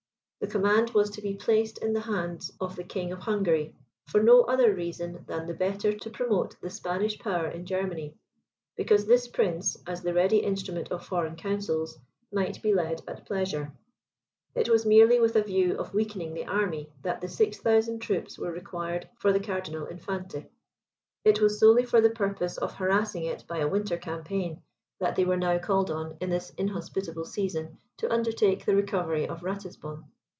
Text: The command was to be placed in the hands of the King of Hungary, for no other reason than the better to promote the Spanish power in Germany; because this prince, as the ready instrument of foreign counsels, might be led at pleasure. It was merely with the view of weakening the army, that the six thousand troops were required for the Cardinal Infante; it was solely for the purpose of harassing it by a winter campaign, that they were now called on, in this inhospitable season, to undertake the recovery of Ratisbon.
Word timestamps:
The 0.41 0.47
command 0.57 0.89
was 0.89 1.11
to 1.11 1.21
be 1.21 1.35
placed 1.35 1.77
in 1.77 1.93
the 1.93 1.99
hands 2.01 2.51
of 2.59 2.75
the 2.75 2.83
King 2.83 3.11
of 3.11 3.19
Hungary, 3.19 3.75
for 4.07 4.23
no 4.23 4.41
other 4.41 4.73
reason 4.73 5.23
than 5.27 5.45
the 5.45 5.53
better 5.53 5.93
to 5.93 6.09
promote 6.09 6.59
the 6.59 6.69
Spanish 6.71 7.19
power 7.19 7.47
in 7.47 7.63
Germany; 7.67 8.15
because 8.75 9.05
this 9.05 9.27
prince, 9.27 9.77
as 9.85 10.01
the 10.01 10.15
ready 10.15 10.37
instrument 10.39 10.91
of 10.91 11.05
foreign 11.05 11.35
counsels, 11.35 11.99
might 12.33 12.59
be 12.63 12.73
led 12.73 13.03
at 13.07 13.27
pleasure. 13.27 13.71
It 14.55 14.67
was 14.67 14.83
merely 14.83 15.19
with 15.19 15.33
the 15.33 15.43
view 15.43 15.77
of 15.77 15.93
weakening 15.93 16.33
the 16.33 16.47
army, 16.47 16.91
that 17.03 17.21
the 17.21 17.27
six 17.29 17.59
thousand 17.59 17.99
troops 17.99 18.39
were 18.39 18.51
required 18.51 19.07
for 19.19 19.31
the 19.31 19.39
Cardinal 19.39 19.85
Infante; 19.85 20.49
it 21.23 21.39
was 21.39 21.59
solely 21.59 21.85
for 21.85 22.01
the 22.01 22.09
purpose 22.09 22.57
of 22.57 22.73
harassing 22.73 23.25
it 23.25 23.45
by 23.47 23.59
a 23.59 23.67
winter 23.69 23.95
campaign, 23.95 24.63
that 24.99 25.15
they 25.15 25.23
were 25.23 25.37
now 25.37 25.59
called 25.59 25.91
on, 25.91 26.17
in 26.19 26.31
this 26.31 26.49
inhospitable 26.57 27.25
season, 27.25 27.77
to 27.97 28.11
undertake 28.11 28.65
the 28.65 28.75
recovery 28.75 29.27
of 29.27 29.43
Ratisbon. 29.43 30.05